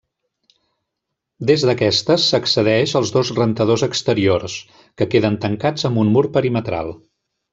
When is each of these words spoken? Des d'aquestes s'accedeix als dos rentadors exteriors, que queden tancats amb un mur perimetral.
Des 1.49 1.65
d'aquestes 1.69 2.23
s'accedeix 2.31 2.95
als 3.01 3.11
dos 3.17 3.31
rentadors 3.41 3.85
exteriors, 3.89 4.57
que 5.01 5.09
queden 5.13 5.39
tancats 5.45 5.89
amb 5.91 6.05
un 6.07 6.13
mur 6.17 6.25
perimetral. 6.41 6.93